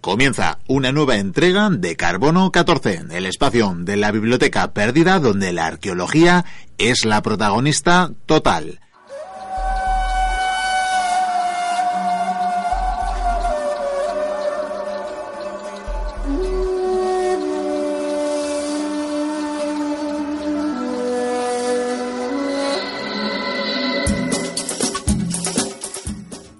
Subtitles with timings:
[0.00, 5.66] Comienza una nueva entrega de Carbono 14, el espacio de la biblioteca perdida donde la
[5.66, 6.46] arqueología
[6.78, 8.80] es la protagonista total.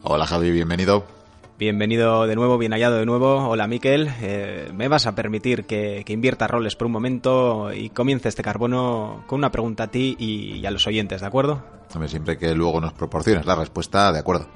[0.02, 1.20] Hola Javi, bienvenido.
[1.61, 3.46] Bienvenido de nuevo, bien hallado de nuevo.
[3.50, 8.30] Hola Miquel, eh, me vas a permitir que, invierta roles por un momento y comience
[8.30, 11.62] este carbono con una pregunta a ti y, a los oyentes, ¿de acuerdo?
[12.06, 14.46] siempre que luego nos proporciones la respuesta, de acuerdo.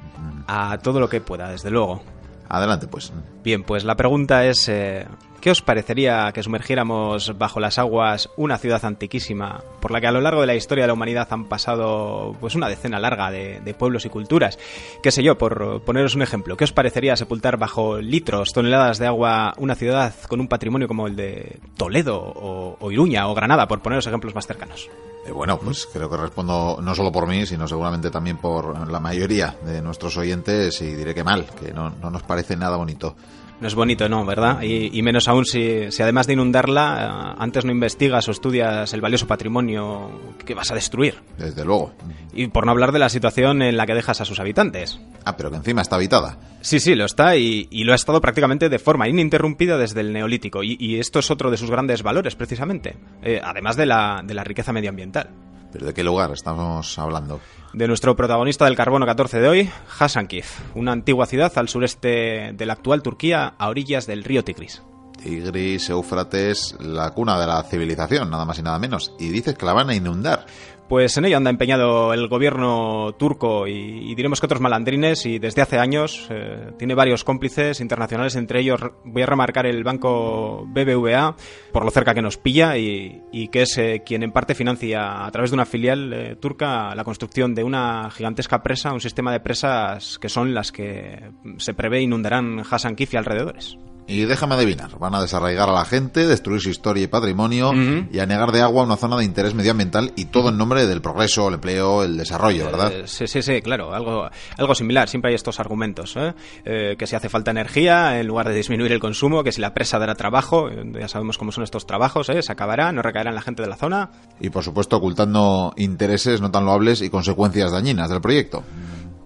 [0.47, 2.03] A todo lo que pueda, desde luego.
[2.49, 3.13] Adelante, pues.
[3.43, 5.07] Bien, pues la pregunta es, eh,
[5.45, 10.11] ¿qué os parecería que sumergiéramos bajo las aguas una ciudad antiquísima por la que a
[10.11, 13.77] lo largo de la historia de la humanidad han pasado pues una decena larga de,
[13.79, 14.59] pueblos y culturas?
[15.03, 19.07] Qué sé yo, por poneros un ejemplo, ¿qué os parecería sepultar bajo litros, toneladas de
[19.07, 23.83] agua una ciudad con un patrimonio como el de Toledo o, Iruña o Granada, por
[23.83, 24.89] poneros ejemplos más cercanos?
[25.27, 28.99] Eh, bueno, pues creo que respondo no solo por mí, sino seguramente también por la
[28.99, 33.15] mayoría de nuestros oyentes y diré que mal, que no nos parece nada bonito.
[33.61, 34.63] No es bonito, no, ¿verdad?
[34.63, 39.01] Y, menos aún si, si, además de inundarla, eh, antes no investigas o estudias el
[39.01, 41.23] valioso patrimonio que vas a destruir.
[41.39, 41.93] Desde luego.
[42.33, 45.01] Y por no hablar de la situación en la que dejas a sus habitantes.
[45.25, 46.39] Ah, pero que encima está habitada.
[46.61, 50.63] Sí, sí, lo está y, lo ha estado prácticamente de forma ininterrumpida desde el neolítico.
[50.63, 52.97] Y, esto es otro de sus grandes valores, precisamente.
[53.23, 55.31] Eh, además de la, de la riqueza medioambiental.
[55.75, 57.41] ¿Pero de qué lugar estamos hablando?
[57.73, 62.67] De nuestro protagonista del carbono 14 de hoy, Hasankeyf, una antigua ciudad al sureste de
[62.67, 64.85] la actual Turquía, a orillas del río Tigris.
[65.25, 69.15] Tigris, Éufrates, la cuna de la civilización, nada más y nada menos.
[69.19, 70.45] Y dices que la van a inundar.
[70.87, 75.63] Pues en ello anda empeñado el gobierno turco y, diremos que otros malandrines y desde
[75.63, 81.37] hace años eh, tiene varios cómplices internacionales, entre ellos voy a remarcar el banco BBVA
[81.73, 85.31] por lo cerca que nos pilla y, que es eh, quien en parte financia a
[85.31, 89.41] través de una filial eh, turca la construcción de una gigantesca presa, un sistema de
[89.41, 93.79] presas que son las que se prevé inundarán Hassan Kif y alrededores.
[94.07, 97.73] Y déjame adivinar, van a desarraigar a la gente, destruir su historia y patrimonio
[98.11, 101.01] y a negar de agua una zona de interés medioambiental y todo en nombre del
[101.01, 102.93] progreso, el empleo, el desarrollo, ¿verdad?
[102.93, 104.29] Eh, sí, sí, sí, claro, algo,
[104.59, 106.35] algo similar, siempre hay estos argumentos, ¿eh?
[106.67, 106.97] ¿eh?
[106.99, 109.99] que si hace falta energía, en lugar de disminuir el consumo, que si la presa
[109.99, 112.43] dará trabajo, ya sabemos cómo son estos trabajos, ¿eh?
[112.43, 114.11] se acabará, no recaerá en la gente de la zona.
[114.39, 118.65] Y por supuesto ocultando intereses no tan loables y consecuencias dañinas del proyecto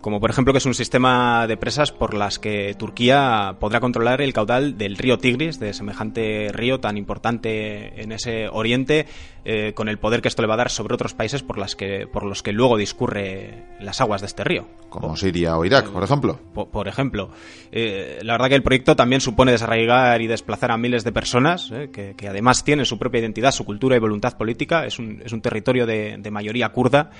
[0.01, 4.21] como por ejemplo que es un sistema de presas por las que Turquía podrá controlar
[4.21, 9.07] el caudal del río Tigris, de semejante río tan importante en ese oriente,
[9.45, 11.77] eh, con el poder que esto le va a dar sobre otros países por, las
[11.77, 14.67] que, por los que luego discurre las aguas de este río.
[14.89, 16.39] Como Siria o Irak, por ejemplo.
[16.53, 17.31] Por, ejemplo.
[17.71, 21.71] Eh, la verdad que el proyecto también supone desarraigar y desplazar a miles de personas,
[21.73, 24.85] eh, que, además tienen su propia identidad, su cultura y voluntad política.
[24.85, 27.11] Es un, es un territorio de, mayoría kurda.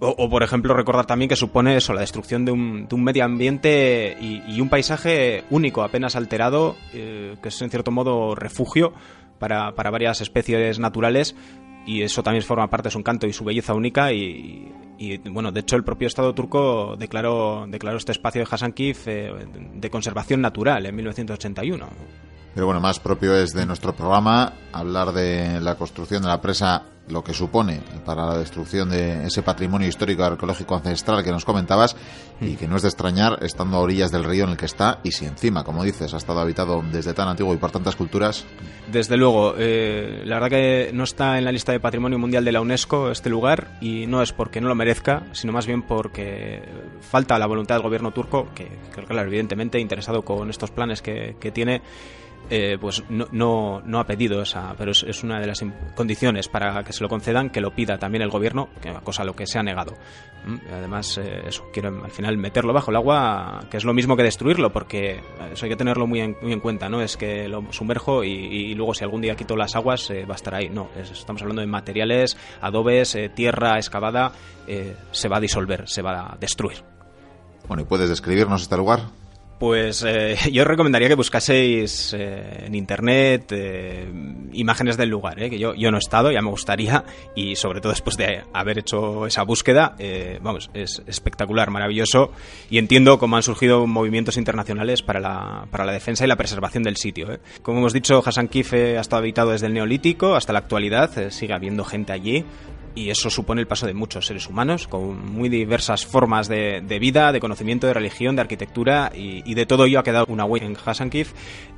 [0.00, 3.24] O, por ejemplo, recordar también que supone eso, la destrucción de un, de un medio
[3.24, 8.92] ambiente y, un paisaje único, apenas alterado, que es en cierto modo refugio
[9.38, 11.34] para, para varias especies naturales
[11.86, 14.72] y eso también forma parte de su encanto y su belleza única y,
[15.30, 19.32] bueno, de hecho el propio Estado turco declaró, declaró este espacio de Hasankeyf eh,
[19.74, 21.86] de conservación natural en 1981.
[22.54, 26.84] Pero bueno, más propio es de nuestro programa hablar de la construcción de la presa
[27.08, 31.96] lo que supone para la destrucción de ese patrimonio histórico arqueológico ancestral que nos comentabas
[32.40, 35.00] y que no es de extrañar estando a orillas del río en el que está
[35.02, 38.44] y si encima, como dices, ha estado habitado desde tan antiguo y por tantas culturas.
[38.90, 42.52] Desde luego, eh, la verdad que no está en la lista de Patrimonio Mundial de
[42.52, 46.62] la UNESCO este lugar y no es porque no lo merezca, sino más bien porque
[47.00, 51.50] falta la voluntad del gobierno turco, que, que evidentemente interesado con estos planes que, que
[51.50, 51.82] tiene
[52.48, 55.64] eh, pues no, no, no, ha pedido esa, pero es, una de las
[55.96, 58.68] condiciones para que se lo concedan, que lo pida también el gobierno,
[59.02, 59.94] cosa a lo que se ha negado.
[60.46, 64.16] Mm, además, eh, eso, quiero al final meterlo bajo el agua, que es lo mismo
[64.16, 65.20] que destruirlo, porque
[65.52, 67.00] eso hay que tenerlo muy en, muy en cuenta, ¿no?
[67.00, 70.36] Es que lo sumerjo y, luego si algún día quito las aguas eh, va a
[70.36, 70.68] estar ahí.
[70.68, 74.32] No, estamos hablando de materiales, adobes, tierra excavada,
[75.10, 76.84] se va a disolver, se va a destruir.
[77.66, 79.00] Bueno, ¿y puedes describirnos este lugar?
[79.58, 84.06] Pues eh, yo recomendaría que buscaseis eh, en internet eh,
[84.52, 87.04] imágenes del lugar, que yo, yo no he estado, ya me gustaría,
[87.34, 89.96] y sobre todo después de haber hecho esa búsqueda,
[90.40, 92.32] vamos, es espectacular, maravilloso,
[92.70, 96.82] y entiendo cómo han surgido movimientos internacionales para la, para la defensa y la preservación
[96.82, 97.38] del sitio.
[97.62, 101.52] Como hemos dicho, Hassan Kif ha estado habitado desde el Neolítico hasta la actualidad, sigue
[101.52, 102.44] habiendo gente allí,
[102.96, 107.30] y eso supone el paso de muchos seres humanos con muy diversas formas de, vida,
[107.30, 110.76] de conocimiento, de religión, de arquitectura y, de todo ello ha quedado una huella en
[110.82, 111.32] Hasankif,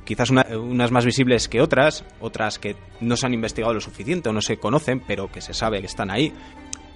[0.05, 4.33] quizás unas más visibles que otras, otras que no se han investigado lo suficiente o
[4.33, 6.33] no se conocen, pero que se sabe que están ahí.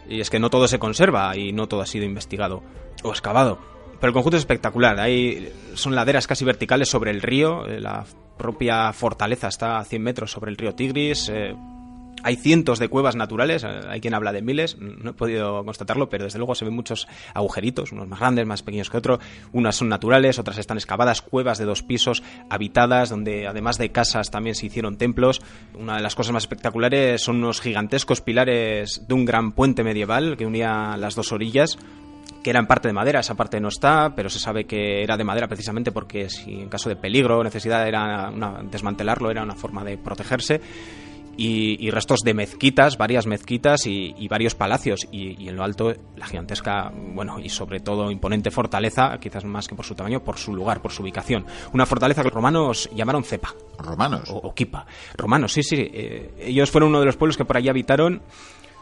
[0.07, 2.63] Y es que no todo se conserva y no todo ha sido investigado
[3.03, 3.59] o excavado.
[3.99, 4.99] Pero el conjunto es espectacular.
[4.99, 7.65] Hay, son laderas casi verticales sobre el río.
[7.67, 8.05] Eh, la
[8.37, 11.29] propia fortaleza está a 100 metros sobre el río Tigris.
[11.29, 11.55] Eh,
[12.23, 16.09] hay cientos de cuevas naturales, eh, hay quien habla de miles, no he podido constatarlo,
[16.09, 19.19] pero desde luego se ven muchos agujeritos, unos más grandes, más pequeños que otros.
[19.51, 24.31] Unas son naturales, otras están excavadas, cuevas de dos pisos, habitadas, donde además de casas
[24.31, 25.41] también se hicieron templos.
[25.77, 30.37] Una de las cosas más espectaculares son unos gigantescos pilares de un gran puente medieval
[30.37, 31.77] que unía las dos orillas
[32.43, 35.23] que eran parte de madera, esa parte no está, pero se sabe que era de
[35.23, 38.31] madera precisamente porque si en caso de peligro o necesidad era
[38.69, 40.59] desmantelarlo, era una forma de protegerse
[41.35, 45.07] y, restos de mezquitas, varias mezquitas y, varios palacios.
[45.11, 49.75] Y, en lo alto, la gigantesca, bueno, y sobre todo imponente fortaleza, quizás más que
[49.75, 51.45] por su tamaño, por su lugar, por su ubicación.
[51.73, 53.53] Una fortaleza que los romanos llamaron Cepa.
[53.77, 54.29] ¿Romanos?
[54.31, 54.85] O, Kipa.
[55.17, 55.77] Romanos, sí, sí.
[55.79, 58.21] Eh, ellos fueron uno de los pueblos que por allí habitaron.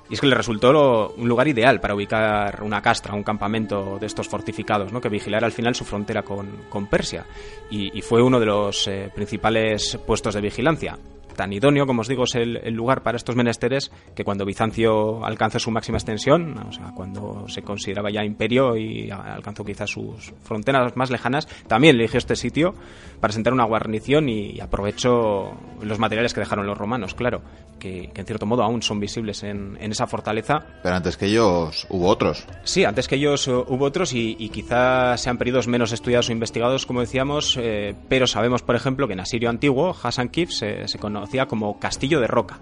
[0.10, 4.08] Y es que les resultó un lugar ideal para ubicar una castra, un campamento de
[4.08, 5.00] estos fortificados, ¿no?
[5.00, 7.26] que vigilara al final su frontera con, Persia.
[7.70, 10.98] Y, fue uno de los eh, principales puestos de vigilancia
[11.36, 15.60] tan idóneo, como os digo, es el, lugar para estos menesteres que cuando Bizancio alcanzó
[15.60, 20.96] su máxima extensión, o sea, cuando se consideraba ya imperio y alcanzó quizás sus fronteras
[20.96, 22.74] más lejanas, también eligió este sitio
[23.20, 25.52] para sentar una guarnición y aprovechó
[25.82, 27.42] los materiales que dejaron los romanos, claro,
[27.80, 30.66] que, en cierto modo aún son visibles en, esa fortaleza.
[30.84, 32.48] Pero antes que ellos hubo otros.
[32.64, 36.86] Sí, antes que ellos uh, hubo otros y, quizás sean periodos menos estudiados o investigados,
[36.86, 41.00] como decíamos, eh, pero sabemos, por ejemplo, que en Asirio antiguo, Hassan Kif se, se
[41.48, 42.60] como Castillo de Roca.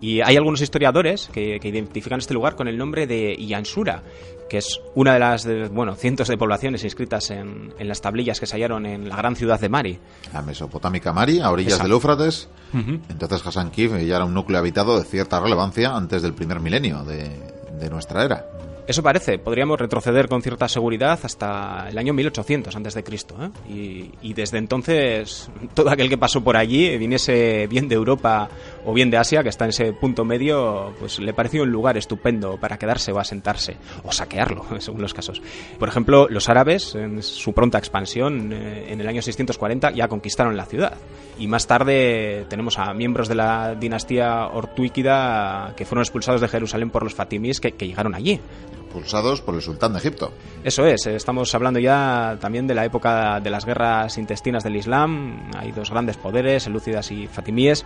[0.00, 4.02] Y hay algunos historiadores que, identifican este lugar con el nombre de Iansura,
[4.48, 8.56] que es una de las bueno, cientos de poblaciones inscritas en, las tablillas que se
[8.56, 9.98] hallaron en la gran ciudad de Mari.
[10.32, 12.48] La mesopotámica Mari, a orillas del Éufrates.
[12.72, 17.04] Entonces Hassan Kif ya era un núcleo habitado de cierta relevancia antes del primer milenio
[17.04, 18.46] de nuestra era.
[18.90, 24.10] Eso parece, podríamos retroceder con cierta seguridad hasta el año 1800 antes de Cristo, ¿eh?
[24.20, 28.48] y, desde entonces todo aquel que pasó por allí, viniese bien de Europa
[28.84, 31.98] o bien de Asia, que está en ese punto medio, pues le pareció un lugar
[31.98, 35.40] estupendo para quedarse o asentarse o saquearlo, según los casos.
[35.78, 40.56] Por ejemplo, los árabes, en su pronta expansión, eh, en el año 640 ya conquistaron
[40.56, 40.94] la ciudad,
[41.38, 46.90] y más tarde tenemos a miembros de la dinastía ortuíquida que fueron expulsados de Jerusalén
[46.90, 48.40] por los fatimíes que llegaron allí
[48.90, 50.32] por el sultán de Egipto.
[50.62, 54.76] Eso es, eh, estamos hablando ya también de la época de las guerras intestinas del
[54.76, 55.50] Islam.
[55.56, 57.84] Hay dos grandes poderes, elúcidas y fatimíes,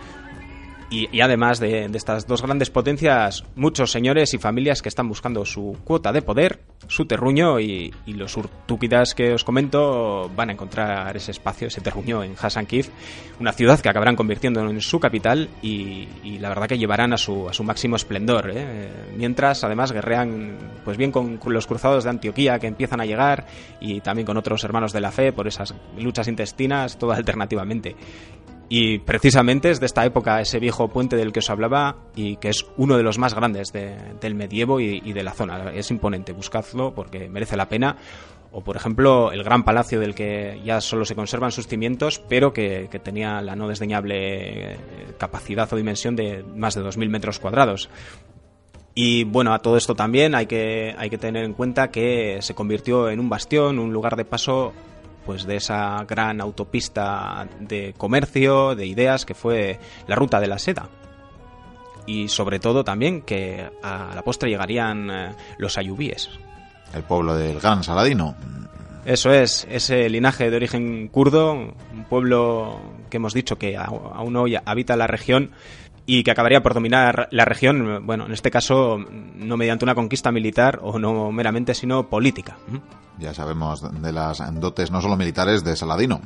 [0.89, 5.77] y, además de, estas dos grandes potencias, muchos señores y familias que están buscando su
[5.83, 11.31] cuota de poder, su terruño y, los urtúquidas que os comento van a encontrar ese
[11.31, 12.89] espacio, ese terruño en Hassan Kif,
[13.39, 16.07] una ciudad que acabarán convirtiendo en su capital y,
[16.39, 18.51] la verdad que llevarán a su, a su máximo esplendor.
[18.53, 18.89] ¿eh?
[19.15, 23.47] Mientras además guerrean pues bien con los cruzados de Antioquía que empiezan a llegar
[23.79, 27.95] y también con otros hermanos de la fe por esas luchas intestinas, todo alternativamente.
[28.67, 32.49] Y precisamente es de esta época ese viejo puente del que os hablaba y que
[32.49, 35.71] es uno de los más grandes del medievo y, de la zona.
[35.71, 37.97] Es imponente, buscadlo porque merece la pena.
[38.51, 42.53] O por ejemplo el gran palacio del que ya solo se conservan sus cimientos, pero
[42.53, 44.77] que, tenía la no desdeñable eh,
[45.17, 47.89] capacidad o dimensión de más de 2.000 metros cuadrados.
[48.95, 52.55] Y bueno, a todo esto también hay que, hay que tener en cuenta que se
[52.55, 54.73] convirtió en un bastión, un lugar de paso
[55.25, 60.59] pues de esa gran autopista de comercio, de ideas que fue la ruta de la
[60.59, 60.89] seda.
[62.05, 66.29] Y sobre todo también que a la postre llegarían eh, los ayubíes.
[66.93, 68.35] El pueblo del gran Saladino.
[69.05, 72.79] Eso es, ese linaje de origen kurdo, un pueblo
[73.09, 75.51] que hemos dicho que aún hoy habita la región
[76.05, 80.31] y que acabaría por dominar la región, bueno, en este caso no mediante una conquista
[80.31, 82.57] militar o no meramente, sino política.
[83.17, 86.21] Ya sabemos de las dotes no solo militares de Saladino.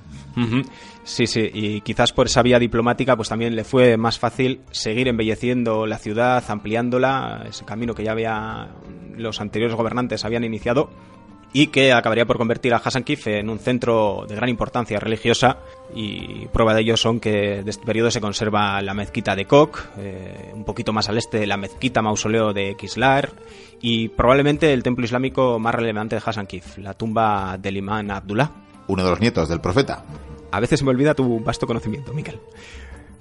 [1.04, 5.08] Sí, sí, y quizás por esa vía diplomática pues también le fue más fácil seguir
[5.08, 8.70] embelleciendo la ciudad, ampliándola, ese camino que ya había
[9.16, 10.90] los anteriores gobernantes habían iniciado
[11.52, 15.58] y que acabaría por convertir a Hassan Kif en un centro de gran importancia religiosa
[15.96, 19.80] y prueba de ello son que de este periodo se conserva la mezquita de Kok,
[19.98, 23.32] eh, un poquito más al este la mezquita mausoleo de Kislar
[23.82, 28.52] y probablemente el templo islámico más relevante de Hassan Kif, la tumba del imán Abdullah.
[28.88, 30.04] Uno de los nietos del profeta.
[30.52, 32.40] A veces se me olvida tu vasto conocimiento, Miquel.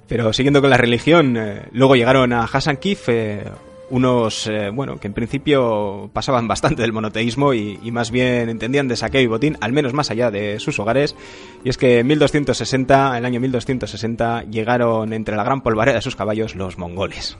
[0.07, 3.43] Pero siguiendo con la religión, eh, luego llegaron a Hassan Kif eh,
[3.89, 8.87] unos, eh, bueno, que en principio pasaban bastante del monoteísmo y, y, más bien entendían
[8.87, 11.15] de saqueo y botín, al menos más allá de sus hogares.
[11.63, 16.15] Y es que en 1260, el año 1260, llegaron entre la gran polvareda de sus
[16.15, 17.37] caballos los mongoles.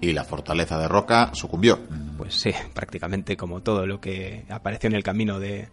[0.00, 1.78] Y la fortaleza de Roca sucumbió.
[2.18, 5.68] Pues sí, prácticamente como todo lo que apareció en el camino de,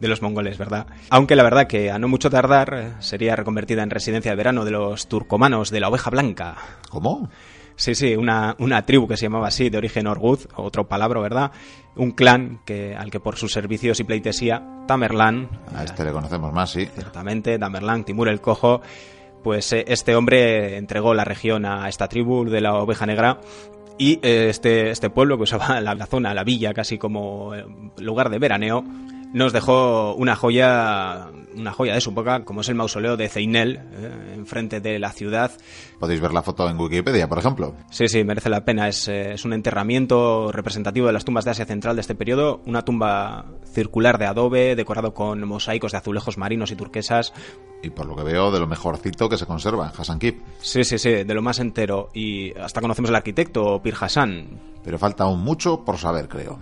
[0.00, 0.86] de los mongoles, ¿verdad?
[1.10, 4.64] Aunque la verdad que a no mucho tardar eh, sería reconvertida en residencia de verano
[4.64, 6.56] de los turcomanos de la oveja blanca.
[6.90, 7.30] ¿Cómo?
[7.76, 11.52] Sí, sí, una, una tribu que se llamaba así, de origen Orgud, otro palabra, ¿verdad?
[11.96, 15.48] Un clan que, al que por sus servicios y pleitesía, Tamerlán...
[15.74, 16.86] A este le conocemos más, sí.
[16.94, 18.80] Ciertamente, Tamerlán, Timur el Cojo,
[19.42, 23.40] pues eh, este hombre entregó la región a esta tribu de la oveja negra
[23.98, 27.64] y eh, este, este pueblo que usaba la, la, zona, la villa, casi como eh,
[27.98, 28.84] lugar de veraneo,
[29.34, 31.26] nos dejó una joya,
[31.56, 35.10] una joya de su época, como es el mausoleo de Ceinel, eh, enfrente de la
[35.10, 35.50] ciudad.
[35.98, 37.74] Podéis ver la foto en Wikipedia, por ejemplo.
[37.90, 38.86] Sí, sí, merece la pena.
[38.86, 42.62] Es, eh, es, un enterramiento representativo de las tumbas de Asia Central de este periodo.
[42.64, 47.32] Una tumba circular de adobe, decorado con mosaicos de azulejos marinos y turquesas.
[47.82, 50.42] Y por lo que veo, de lo mejorcito que se conserva en Hassan Kip.
[50.60, 52.08] Sí, sí, sí, de lo más entero.
[52.14, 54.60] Y hasta conocemos al arquitecto, Pir Hassan.
[54.84, 56.60] Pero falta aún mucho por saber, creo.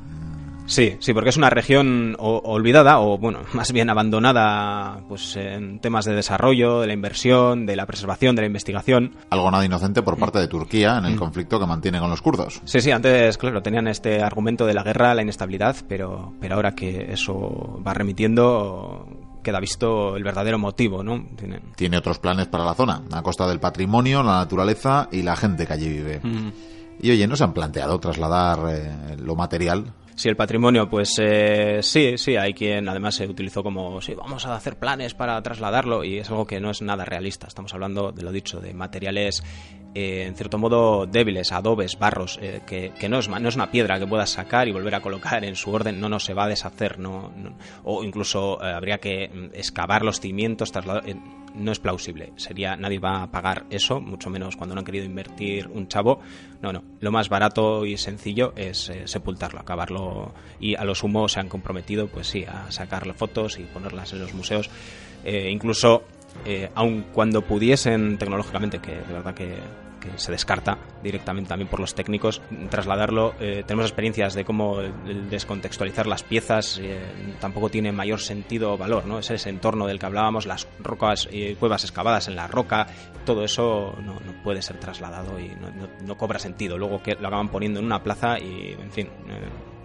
[0.66, 5.80] Sí, sí, porque es una región o, olvidada o, bueno, más bien abandonada pues, en
[5.80, 9.14] temas de desarrollo, de la inversión, de la preservación, de la investigación.
[9.30, 11.18] Algo nada inocente por parte de Turquía en el mm.
[11.18, 12.60] conflicto que mantiene con los kurdos.
[12.64, 16.74] Sí, sí, antes, claro, tenían este argumento de la guerra, la inestabilidad, pero, pero ahora
[16.74, 19.06] que eso va remitiendo,
[19.42, 21.24] queda visto el verdadero motivo, ¿no?
[21.36, 21.60] Tiene...
[21.76, 25.66] Tiene otros planes para la zona, a costa del patrimonio, la naturaleza y la gente
[25.66, 26.20] que allí vive.
[26.22, 26.52] Mm.
[27.00, 31.78] Y oye, ¿no se han planteado trasladar eh, lo material Sí, el patrimonio, pues eh,
[31.82, 36.04] sí, sí, hay quien además se utilizó como, sí, vamos a hacer planes para trasladarlo
[36.04, 37.46] y es algo que no es nada realista.
[37.46, 39.42] Estamos hablando, de lo dicho, de materiales
[39.94, 43.70] eh, en cierto modo débiles, adobes, barros, eh, que, que no, es, no es una
[43.70, 46.44] piedra que puedas sacar y volver a colocar en su orden, no, no se va
[46.44, 47.52] a deshacer, no, no
[47.84, 51.04] o incluso eh, habría que mm, excavar los cimientos, trasladar
[51.54, 52.32] no es plausible.
[52.36, 56.20] Sería, nadie va a pagar eso, mucho menos cuando no han querido invertir un chavo.
[56.60, 56.82] No, no.
[57.00, 60.32] Lo más barato y sencillo es eh, sepultarlo, acabarlo.
[60.60, 64.20] Y a lo sumo se han comprometido, pues sí, a sacarle fotos y ponerlas en
[64.20, 64.70] los museos.
[65.24, 66.04] Eh, incluso,
[66.44, 69.56] eh, aun cuando pudiesen tecnológicamente, que de verdad que
[70.16, 73.34] se descarta directamente también por los técnicos, trasladarlo.
[73.40, 77.00] Eh, tenemos experiencias de cómo el descontextualizar las piezas eh,
[77.40, 79.18] tampoco tiene mayor sentido o valor, ¿no?
[79.18, 82.86] Es ese entorno del que hablábamos, las rocas y cuevas excavadas en la roca,
[83.24, 86.78] todo eso no, no puede ser trasladado y no, no, no, cobra sentido.
[86.78, 89.08] Luego que lo acaban poniendo en una plaza y, en fin.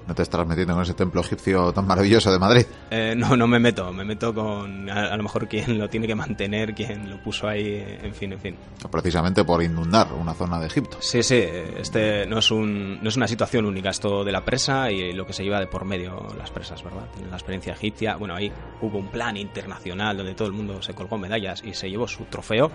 [0.08, 2.66] No te estarás metiendo con ese templo egipcio tan maravilloso de Madrid.
[2.92, 3.92] Eh, no, no me meto.
[3.92, 7.48] Me meto con a, a, lo mejor quien lo tiene que mantener, quien lo puso
[7.48, 8.56] ahí, en fin, en fin.
[8.90, 10.98] Precisamente por inundar una zona de Egipto.
[11.02, 11.44] Sí, sí.
[11.78, 15.26] Este no es, un, no es una situación única esto de la presa y lo
[15.26, 17.08] que se lleva de por medio las presas, ¿verdad?
[17.14, 18.16] Tienen la experiencia egipcia.
[18.16, 21.90] Bueno, ahí hubo un plan internacional donde todo el mundo se colgó medallas y se
[21.90, 22.72] llevó su trofeo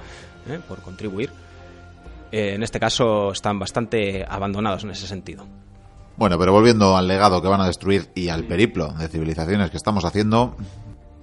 [0.48, 0.60] ¿eh?
[0.68, 1.30] por contribuir.
[2.30, 5.46] Eh, en este caso están bastante abandonados en ese sentido.
[6.22, 9.76] Bueno, pero volviendo al legado que van a destruir y al periplo de civilizaciones que
[9.76, 10.54] estamos haciendo.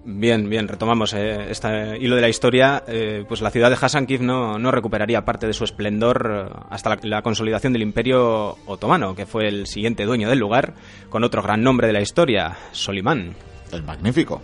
[0.03, 2.84] Bien, bien, retomamos eh, este hilo de la historia.
[2.86, 6.89] Eh, pues la ciudad de Hasankif no, no recuperaría parte de su esplendor eh, hasta
[6.89, 10.74] la, la, consolidación del Imperio Otomano, que fue el siguiente dueño del lugar,
[11.10, 13.36] con otro gran nombre de la historia, Solimán.
[13.72, 14.41] El Magnífico.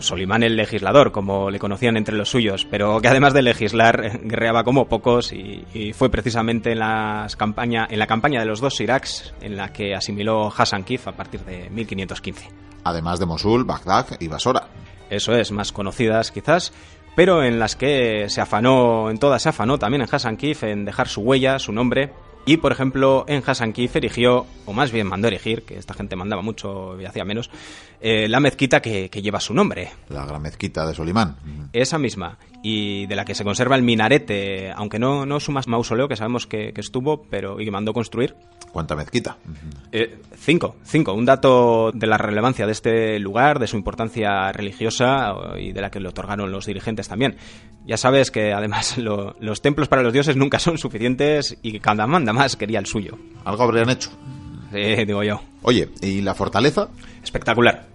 [0.00, 4.64] Solimán el legislador, como le conocían entre los suyos, pero que además de legislar guerreaba
[4.64, 8.80] como pocos y, y fue precisamente en, las campaña, en la campaña de los dos
[8.80, 12.48] Iraks en la que asimiló Hassan Kif a partir de 1515.
[12.84, 14.68] Además de Mosul, Bagdad y Basora.
[15.10, 16.72] Eso es, más conocidas quizás,
[17.14, 20.84] pero en las que se afanó, en todas se afanó también en Hassan Kif en
[20.84, 22.12] dejar su huella, su nombre,
[22.44, 26.16] y, por ejemplo, en Hassan Kif erigió, o más bien mandó erigir, que esta gente
[26.16, 27.50] mandaba mucho y hacía menos,
[28.00, 29.90] eh, la mezquita que, que, lleva su nombre.
[30.08, 31.36] La gran mezquita de Solimán.
[31.72, 32.38] Esa misma.
[32.62, 36.16] Y de la que se conserva el minarete, aunque no, no su más mausoleo, que
[36.16, 38.34] sabemos que, que estuvo, pero y que mandó construir.
[38.72, 39.36] ¿Cuánta mezquita?
[39.92, 41.12] Eh, cinco, cinco.
[41.12, 45.90] Un dato de la relevancia de este lugar, de su importancia religiosa y de la
[45.90, 47.36] que le otorgaron los dirigentes también.
[47.84, 52.06] Ya sabes que además lo, los templos para los dioses nunca son suficientes y cada
[52.06, 53.18] manda más quería el suyo.
[53.44, 54.10] Algo habrían hecho.
[54.72, 55.40] Sí, digo yo.
[55.62, 56.88] Oye, ¿y la fortaleza?
[57.22, 57.86] Espectacular.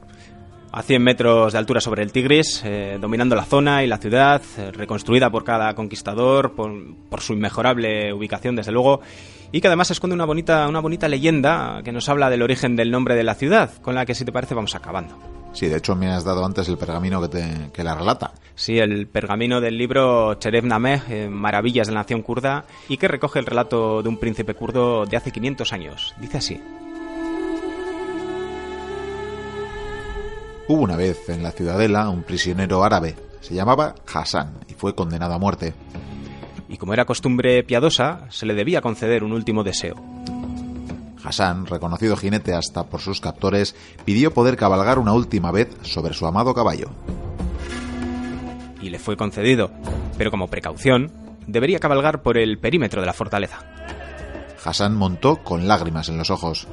[0.71, 4.41] A 100 metros de altura sobre el Tigris, eh, dominando la zona y la ciudad,
[4.57, 6.71] eh, reconstruida por cada conquistador, por,
[7.09, 9.01] por, su inmejorable ubicación, desde luego,
[9.51, 12.91] y que además esconde una bonita, una bonita leyenda que nos habla del origen del
[12.91, 15.36] nombre de la ciudad, con la que, si te parece, vamos acabando.
[15.57, 18.31] Sí, de hecho me has dado antes el pergamino que, te, que la relata.
[18.53, 23.07] Sí, el pergamino del libro Cherev Nameh, eh, Maravillas de la Nación Kurda, y que
[23.07, 26.13] recoge el relato de un príncipe kurdo de hace 500 años.
[26.21, 26.61] Dice así.
[30.67, 33.15] Hubo una vez en la ciudadela un prisionero árabe.
[33.41, 35.73] Se llamaba Hassan y fue condenado a muerte.
[36.69, 39.95] Y como era costumbre piadosa, se le debía conceder un último deseo.
[41.27, 46.25] Hassan, reconocido jinete hasta por sus captores, pidió poder cabalgar una última vez sobre su
[46.25, 46.89] amado caballo.
[48.81, 49.71] Y le fue concedido,
[50.17, 51.11] pero como precaución,
[51.45, 53.59] debería cabalgar por el perímetro de la fortaleza.
[54.63, 56.67] Hassan montó con lágrimas en los ojos.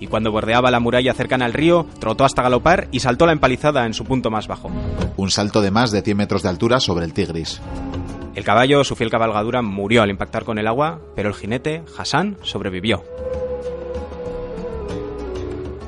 [0.00, 3.86] Y cuando bordeaba la muralla cercana al río, trotó hasta galopar y saltó la empalizada
[3.86, 4.70] en su punto más bajo.
[5.16, 7.60] Un salto de más de 100 metros de altura sobre el Tigris.
[8.34, 12.38] El caballo, su fiel cabalgadura, murió al impactar con el agua, pero el jinete, Hassan,
[12.42, 13.04] sobrevivió.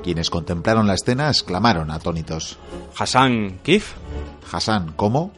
[0.04, 2.58] Quienes contemplaron la escena exclamaron atónitos.
[2.94, 3.94] ¿Hassan Kif?
[4.52, 5.32] Hassan, ¿cómo?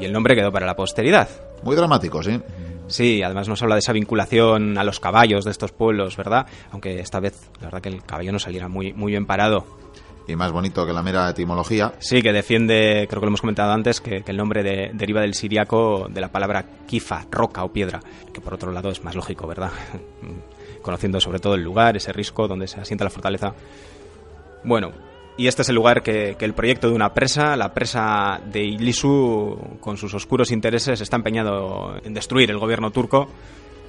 [0.00, 1.28] Y el nombre quedó para la posteridad.
[1.62, 2.40] Muy dramático, sí.
[2.88, 6.46] Sí, además nos habla de esa vinculación a los caballos de estos pueblos, ¿verdad?
[6.72, 9.64] Aunque esta vez, la verdad que el caballo no saliera muy, muy bien parado.
[10.28, 11.94] Y más bonito que la mera etimología.
[11.98, 15.32] Sí, que defiende, creo que lo hemos comentado antes, que, el nombre de- deriva del
[15.34, 17.98] siriaco de la palabra kifa, roca o piedra,
[18.32, 19.70] que por otro lado es más lógico, ¿verdad?
[20.82, 23.54] Conociendo sobre todo el lugar, ese risco donde se asienta la fortaleza.
[24.64, 24.92] Bueno,
[25.36, 28.62] y este es el lugar que, que el proyecto de una presa, la presa de
[28.64, 33.28] Ilisu, con sus oscuros intereses, está empeñado en destruir el gobierno turco.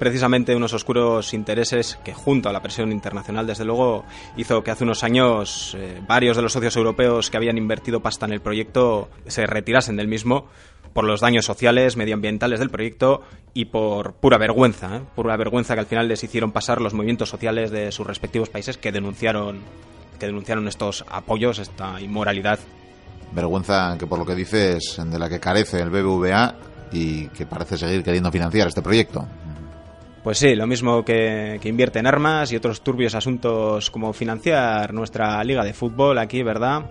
[0.00, 4.84] Precisamente unos oscuros intereses que, junto a la presión internacional, desde luego, hizo que hace
[4.84, 9.10] unos años eh, varios de los socios europeos que habían invertido pasta en el proyecto
[9.26, 10.46] se retirasen del mismo
[10.94, 13.20] por los daños sociales, medioambientales del proyecto
[13.52, 15.02] y por pura vergüenza, ¿eh?
[15.14, 18.78] pura vergüenza que al final les hicieron pasar los movimientos sociales de sus respectivos países
[18.78, 19.60] que denunciaron
[20.18, 22.58] que denunciaron estos apoyos, esta inmoralidad.
[23.32, 26.54] Vergüenza que por lo que dices de la que carece el BBVA
[26.90, 29.28] y que parece seguir queriendo financiar este proyecto.
[30.22, 34.92] Pues sí, lo mismo que, que invierte en armas y otros turbios asuntos como financiar
[34.92, 36.90] nuestra liga de fútbol aquí, ¿verdad?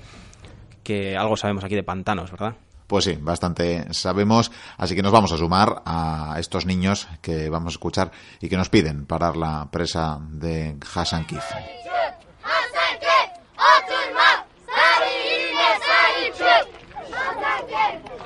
[0.84, 2.56] que algo sabemos aquí de pantanos, ¿verdad?
[2.88, 7.74] Pues sí, bastante sabemos, así que nos vamos a sumar a estos niños que vamos
[7.74, 11.44] a escuchar y que nos piden parar la presa de Hassan Kif.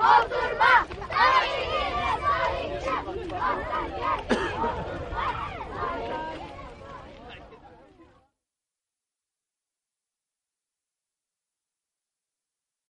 [0.02, 0.71] oturma.